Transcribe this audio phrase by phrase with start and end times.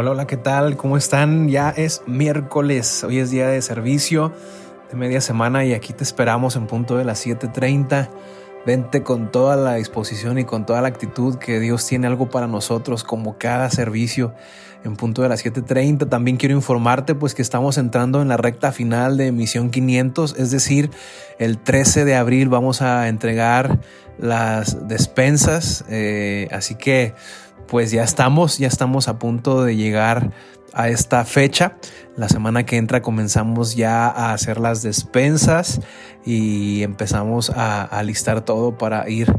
[0.00, 0.76] Hola, hola, ¿qué tal?
[0.76, 1.48] ¿Cómo están?
[1.48, 4.32] Ya es miércoles, hoy es día de servicio
[4.92, 8.08] de media semana y aquí te esperamos en punto de las 7.30.
[8.64, 12.46] Vente con toda la disposición y con toda la actitud que Dios tiene algo para
[12.46, 14.34] nosotros como cada servicio
[14.84, 16.08] en punto de las 7.30.
[16.08, 20.52] También quiero informarte pues que estamos entrando en la recta final de emisión 500, es
[20.52, 20.90] decir,
[21.40, 23.80] el 13 de abril vamos a entregar
[24.16, 27.14] las despensas, eh, así que
[27.66, 30.32] pues ya estamos, ya estamos a punto de llegar
[30.72, 31.76] a esta fecha.
[32.16, 35.80] La semana que entra comenzamos ya a hacer las despensas
[36.24, 39.32] y empezamos a, listar todo para ir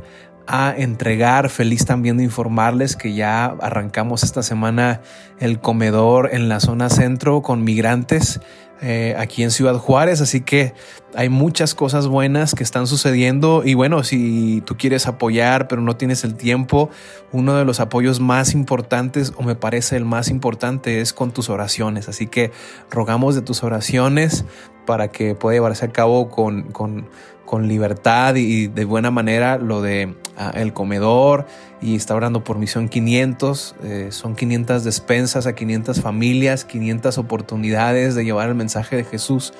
[0.50, 1.50] a entregar.
[1.50, 5.02] Feliz también de informarles que ya arrancamos esta semana
[5.40, 8.42] el comedor en la zona centro con migrantes
[8.82, 10.74] eh, aquí en Ciudad Juárez, así que
[11.14, 15.98] hay muchas cosas buenas que están sucediendo y bueno, si tú quieres apoyar pero no
[15.98, 16.90] tienes el tiempo,
[17.34, 21.50] uno de los apoyos más importantes o me parece el más importante es con tus
[21.50, 22.52] oraciones, así que
[22.90, 24.46] rogamos de tus oraciones
[24.90, 27.08] para que pueda llevarse a cabo con, con,
[27.46, 31.46] con libertad y de buena manera lo de ah, el comedor
[31.80, 33.76] y está orando por Misión 500.
[33.84, 39.54] Eh, son 500 despensas a 500 familias, 500 oportunidades de llevar el mensaje de Jesús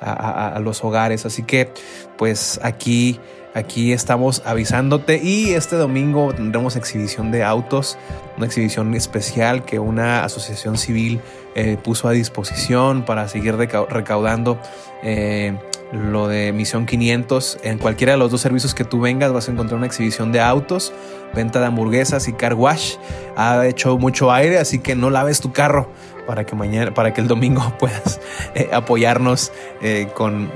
[0.00, 1.26] a, a los hogares.
[1.26, 1.70] Así que
[2.18, 3.20] pues aquí
[3.54, 7.98] Aquí estamos avisándote y este domingo tendremos exhibición de autos,
[8.38, 11.20] una exhibición especial que una asociación civil
[11.54, 14.58] eh, puso a disposición para seguir recaudando
[15.02, 15.54] eh,
[15.92, 17.58] lo de Misión 500.
[17.62, 20.40] En cualquiera de los dos servicios que tú vengas vas a encontrar una exhibición de
[20.40, 20.94] autos,
[21.34, 22.94] venta de hamburguesas y car wash.
[23.36, 25.90] Ha hecho mucho aire, así que no laves tu carro
[26.26, 28.20] para que mañana, para que el domingo puedas
[28.54, 30.48] eh, apoyarnos eh, con,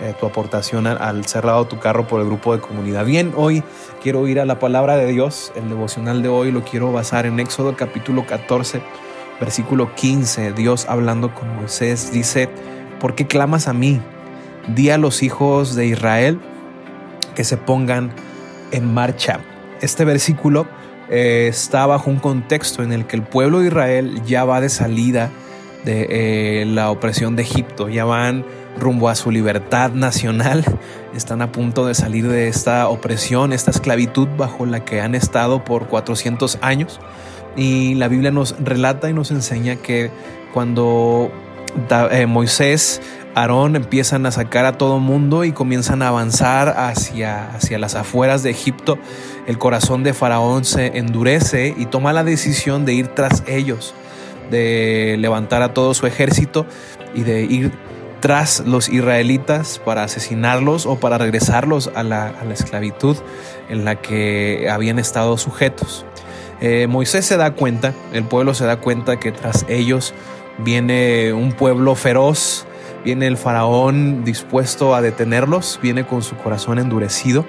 [0.00, 3.04] eh, tu aportación al, ser lavado tu carro por el grupo de comunidad.
[3.04, 3.62] Bien, hoy
[4.02, 5.52] quiero ir a la palabra de Dios.
[5.54, 8.82] El devocional de hoy lo quiero basar en Éxodo capítulo 14,
[9.40, 10.52] versículo 15.
[10.52, 12.48] Dios hablando con Moisés dice,
[13.00, 14.00] ¿por qué clamas a mí?
[14.68, 16.40] Di a los hijos de Israel
[17.34, 18.12] que se pongan
[18.70, 19.40] en marcha.
[19.80, 20.66] Este versículo
[21.14, 24.70] eh, está bajo un contexto en el que el pueblo de Israel ya va de
[24.70, 25.30] salida
[25.84, 28.46] de eh, la opresión de Egipto, ya van
[28.78, 30.64] rumbo a su libertad nacional,
[31.14, 35.64] están a punto de salir de esta opresión, esta esclavitud bajo la que han estado
[35.64, 36.98] por 400 años.
[37.56, 40.10] Y la Biblia nos relata y nos enseña que
[40.54, 41.30] cuando
[42.10, 43.02] eh, Moisés
[43.34, 48.42] Aarón empiezan a sacar a todo mundo y comienzan a avanzar hacia, hacia las afueras
[48.42, 48.98] de Egipto.
[49.46, 53.94] El corazón de Faraón se endurece y toma la decisión de ir tras ellos,
[54.50, 56.66] de levantar a todo su ejército
[57.14, 57.72] y de ir
[58.22, 63.16] tras los israelitas para asesinarlos o para regresarlos a la, esclavitud
[63.68, 66.06] en la que habían estado sujetos.
[66.60, 70.14] Eh, Moisés se da cuenta, el pueblo se da cuenta que tras ellos
[70.58, 72.64] viene un pueblo feroz,
[73.04, 77.44] Viene el faraón dispuesto a detenerlos, viene con su corazón endurecido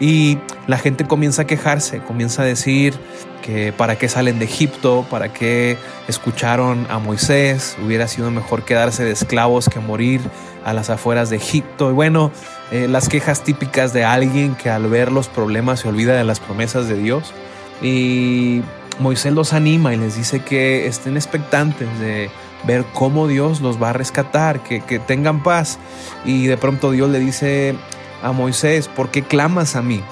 [0.00, 2.94] y la gente comienza a quejarse, comienza a decir
[3.42, 5.76] que para qué salen de Egipto, para qué
[6.08, 10.20] escucharon a Moisés, hubiera sido mejor quedarse de esclavos que morir
[10.64, 11.90] a las afueras de Egipto.
[11.90, 12.30] Y bueno,
[12.70, 16.40] eh, las quejas típicas de alguien que al ver los problemas se olvida de las
[16.40, 17.34] promesas de Dios.
[17.82, 18.62] Y
[18.98, 22.30] Moisés los anima y les dice que estén expectantes de
[22.66, 25.78] ver cómo Dios los va a rescatar, que, tengan paz.
[26.24, 27.74] Y de pronto Dios le dice
[28.22, 30.02] a Moisés, ¿por qué clamas a mí?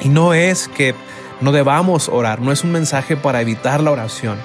[0.00, 0.94] Y no es que
[1.40, 4.38] no debamos orar, no es un mensaje para evitar la oración,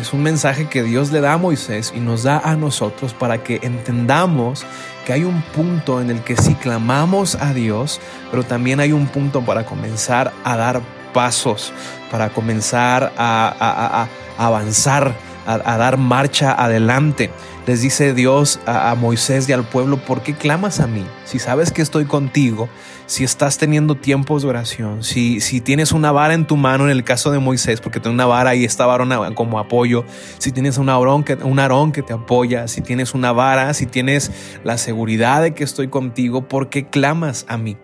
[0.00, 3.42] es un mensaje que Dios le da a Moisés y nos da a nosotros para
[3.42, 4.64] que entendamos
[5.04, 8.00] que hay un punto en el que sí clamamos a Dios,
[8.30, 11.72] pero también hay un punto para comenzar a dar pasos,
[12.10, 15.14] para comenzar a, a avanzar
[15.46, 17.30] a, dar marcha adelante.
[17.66, 21.04] Les dice Dios a, Moisés y al pueblo, ¿por qué clamas a mí?
[21.24, 22.68] Si sabes que estoy contigo,
[23.06, 26.90] si estás teniendo tiempos de oración, si, si tienes una vara en tu mano en
[26.90, 30.04] el caso de Moisés, porque tiene una vara y esta vara como apoyo,
[30.38, 34.30] si tienes un arón, que, un que te apoya, si tienes una vara, si tienes
[34.64, 37.76] la seguridad de que estoy contigo, ¿por qué clamas a mí?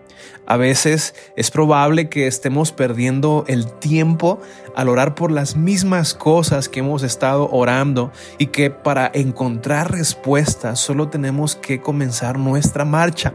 [0.45, 4.41] A veces es probable que estemos perdiendo el tiempo
[4.75, 10.79] al orar por las mismas cosas que hemos estado orando y que para encontrar respuestas
[10.79, 13.33] solo tenemos que comenzar nuestra marcha.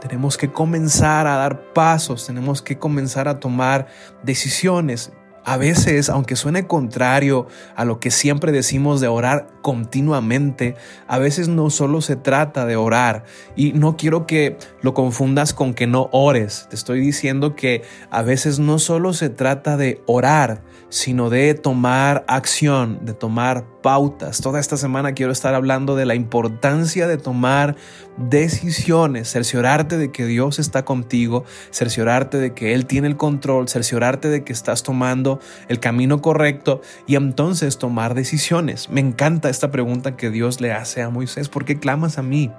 [0.00, 3.86] Tenemos que comenzar a dar pasos, tenemos que comenzar a tomar
[4.22, 5.12] decisiones.
[5.48, 7.46] A veces, aunque suene contrario
[7.76, 10.74] a lo que siempre decimos de orar continuamente,
[11.06, 13.24] a veces no solo se trata de orar.
[13.54, 16.66] Y no quiero que lo confundas con que no ores.
[16.68, 22.24] Te estoy diciendo que a veces no solo se trata de orar, sino de tomar
[22.26, 24.40] acción, de tomar pautas.
[24.40, 27.76] Toda esta semana quiero estar hablando de la importancia de tomar
[28.16, 34.28] decisiones, cerciorarte de que Dios está contigo, cerciorarte de que Él tiene el control, cerciorarte
[34.28, 35.35] de que estás tomando
[35.68, 38.90] el camino correcto y entonces tomar decisiones.
[38.90, 42.50] Me encanta esta pregunta que Dios le hace a Moisés, ¿por qué clamas a mí?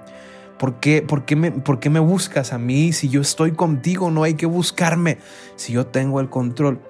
[0.58, 2.92] ¿Por qué, por, qué me, ¿Por qué me buscas a mí?
[2.92, 5.18] Si yo estoy contigo, no hay que buscarme.
[5.54, 6.80] Si yo tengo el control.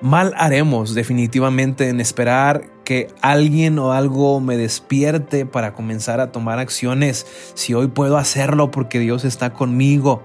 [0.00, 6.60] Mal haremos definitivamente en esperar que alguien o algo me despierte para comenzar a tomar
[6.60, 10.22] acciones si hoy puedo hacerlo porque Dios está conmigo.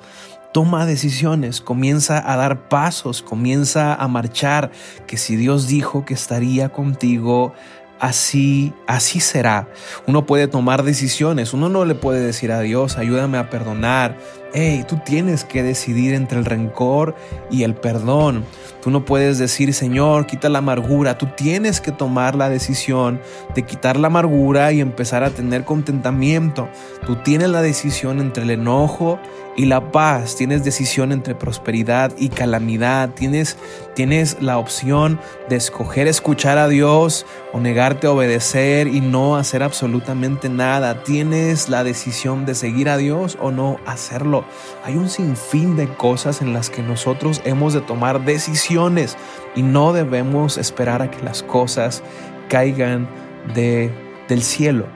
[0.53, 4.71] Toma decisiones, comienza a dar pasos, comienza a marchar,
[5.07, 7.53] que si Dios dijo que estaría contigo,
[7.99, 9.67] así, así será.
[10.07, 14.17] Uno puede tomar decisiones, uno no le puede decir a Dios, ayúdame a perdonar.
[14.55, 17.15] Hey, tú tienes que decidir entre el rencor
[17.49, 18.45] y el perdón.
[18.83, 21.17] Tú no puedes decir, Señor, quita la amargura.
[21.17, 23.19] Tú tienes que tomar la decisión
[23.55, 26.69] de quitar la amargura y empezar a tener contentamiento.
[27.07, 29.19] Tú tienes la decisión entre el enojo
[29.55, 30.35] y la paz.
[30.35, 33.11] Tienes decisión entre prosperidad y calamidad.
[33.11, 33.57] Tienes,
[33.95, 35.19] tienes la opción
[35.49, 41.03] de escoger escuchar a Dios o negarte a obedecer y no hacer absolutamente nada.
[41.03, 44.42] Tienes la decisión de seguir a Dios o no hacerlo.
[44.83, 49.17] Hay un sinfín de cosas en las que nosotros hemos de tomar decisiones
[49.55, 52.03] y no debemos esperar a que las cosas
[52.49, 53.07] caigan
[53.53, 53.91] de,
[54.27, 54.87] del cielo.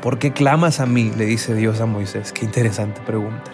[0.00, 1.10] ¿Por qué clamas a mí?
[1.16, 2.32] Le dice Dios a Moisés.
[2.32, 3.50] Qué interesante pregunta.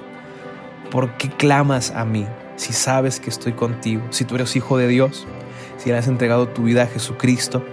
[0.91, 2.27] ¿Por qué clamas a mí
[2.57, 4.03] si sabes que estoy contigo?
[4.11, 5.27] Si tú eres hijo de Dios,
[5.79, 7.65] si le has entregado tu vida a Jesucristo,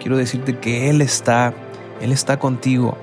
[0.00, 1.52] quiero decirte que Él está,
[2.00, 2.96] Él está contigo.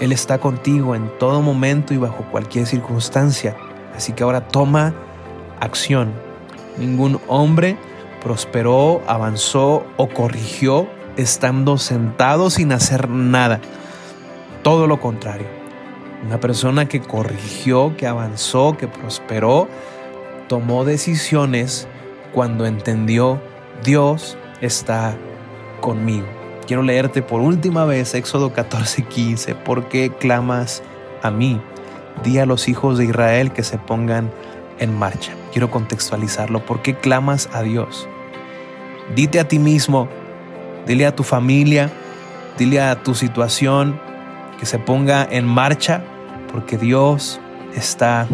[0.00, 3.56] Él está contigo en todo momento y bajo cualquier circunstancia.
[3.94, 4.94] Así que ahora toma
[5.60, 6.12] acción.
[6.78, 7.76] Ningún hombre
[8.22, 13.60] prosperó, avanzó o corrigió estando sentado sin hacer nada
[14.62, 15.46] todo lo contrario.
[16.24, 19.68] Una persona que corrigió, que avanzó, que prosperó,
[20.48, 21.88] tomó decisiones
[22.32, 23.40] cuando entendió
[23.84, 25.16] Dios está
[25.80, 26.39] conmigo.
[26.70, 29.56] Quiero leerte por última vez Éxodo 14:15.
[29.56, 30.84] ¿Por qué clamas
[31.20, 31.60] a mí?
[32.22, 34.30] Di a los hijos de Israel que se pongan
[34.78, 35.32] en marcha.
[35.50, 36.64] Quiero contextualizarlo.
[36.64, 38.08] ¿Por qué clamas a Dios?
[39.16, 40.08] Dite a ti mismo,
[40.86, 41.90] dile a tu familia,
[42.56, 44.00] dile a tu situación,
[44.60, 46.04] que se ponga en marcha
[46.52, 47.40] porque Dios
[47.74, 48.28] está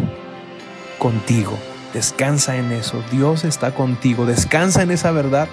[0.99, 1.57] contigo.
[1.91, 3.01] Descansa en eso.
[3.11, 4.27] Dios está contigo.
[4.27, 5.47] Descansa en esa verdad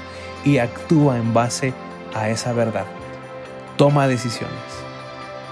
[0.45, 1.84] y actúa en base a
[2.29, 2.87] esa verdad.
[3.77, 4.55] Toma decisiones.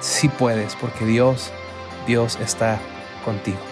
[0.01, 1.53] Si puedes, porque Dios,
[2.07, 2.79] Dios está
[3.25, 3.72] contigo.